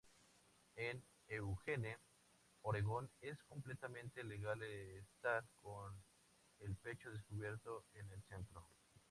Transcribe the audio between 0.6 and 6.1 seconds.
En Eugene, Oregón es completamente legal estar con